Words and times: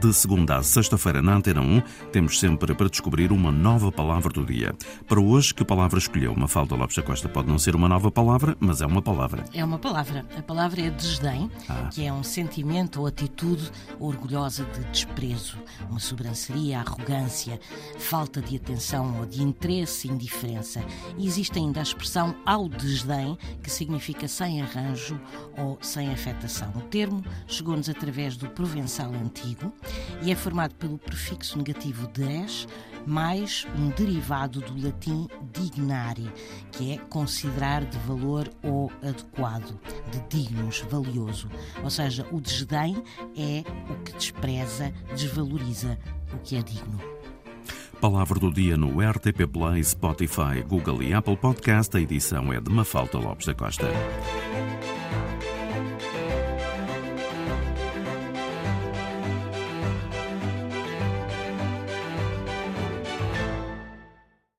De 0.00 0.12
segunda 0.12 0.56
a 0.56 0.62
sexta-feira 0.62 1.22
na 1.22 1.34
Antena 1.36 1.60
1, 1.62 1.80
temos 2.12 2.38
sempre 2.38 2.74
para 2.74 2.88
descobrir 2.88 3.32
uma 3.32 3.50
nova 3.50 3.90
palavra 3.90 4.30
do 4.30 4.44
dia. 4.44 4.74
Para 5.08 5.20
hoje, 5.20 5.54
que 5.54 5.64
palavra 5.64 5.98
escolheu? 5.98 6.32
Uma 6.32 6.46
falta 6.46 6.74
Lopes 6.74 6.96
da 6.96 7.02
Costa 7.02 7.28
pode 7.28 7.48
não 7.48 7.58
ser 7.58 7.74
uma 7.74 7.88
nova 7.88 8.10
palavra, 8.10 8.56
mas 8.60 8.82
é 8.82 8.86
uma 8.86 9.00
palavra. 9.00 9.44
É 9.54 9.64
uma 9.64 9.78
palavra. 9.78 10.26
A 10.36 10.42
palavra 10.42 10.82
é 10.82 10.90
desdém, 10.90 11.50
Ah. 11.68 11.88
que 11.90 12.04
é 12.04 12.12
um 12.12 12.22
sentimento 12.22 13.00
ou 13.00 13.06
atitude 13.06 13.70
orgulhosa 13.98 14.64
de 14.64 14.84
desprezo, 14.90 15.56
uma 15.88 15.98
sobranceria, 15.98 16.80
arrogância, 16.80 17.58
falta 17.98 18.40
de 18.42 18.56
atenção 18.56 19.18
ou 19.20 19.26
de 19.26 19.42
interesse, 19.42 20.08
indiferença. 20.08 20.84
E 21.16 21.26
existe 21.26 21.58
ainda 21.58 21.80
a 21.80 21.82
expressão 21.82 22.34
ao 22.44 22.68
desdém, 22.68 23.36
que 23.62 23.70
significa 23.70 24.28
sem 24.28 24.60
arranjo 24.60 25.18
ou 25.56 25.78
sem 25.80 26.10
afetação. 26.12 26.70
O 26.76 26.82
termo 26.82 27.24
chegou-nos 27.46 27.88
através 27.88 28.36
do 28.36 28.48
provençal 28.50 29.10
antigo 29.14 29.72
e 30.22 30.30
é 30.30 30.34
formado 30.34 30.74
pelo 30.74 30.98
prefixo 30.98 31.58
negativo 31.58 32.06
des 32.08 32.66
mais 33.06 33.66
um 33.78 33.88
derivado 33.90 34.60
do 34.60 34.84
latim 34.84 35.28
dignare, 35.52 36.30
que 36.72 36.92
é 36.92 36.98
considerar 36.98 37.84
de 37.84 37.96
valor 37.98 38.50
ou 38.62 38.90
adequado, 39.00 39.78
de 40.10 40.20
dignos, 40.28 40.80
valioso. 40.90 41.48
Ou 41.84 41.90
seja, 41.90 42.26
o 42.32 42.40
desdém 42.40 43.00
é 43.36 43.62
o 43.88 44.02
que 44.02 44.12
despreza, 44.12 44.92
desvaloriza 45.14 45.96
o 46.32 46.38
que 46.38 46.56
é 46.56 46.62
digno. 46.62 47.00
Palavra 48.00 48.38
do 48.38 48.52
dia 48.52 48.76
no 48.76 49.00
RTP 49.00 49.46
Play, 49.50 49.82
Spotify, 49.82 50.62
Google 50.66 51.02
e 51.02 51.14
Apple 51.14 51.36
Podcast. 51.36 51.96
A 51.96 52.00
edição 52.00 52.52
é 52.52 52.60
de 52.60 52.70
Mafalda 52.70 53.18
Lopes 53.18 53.46
da 53.46 53.54
Costa. 53.54 53.86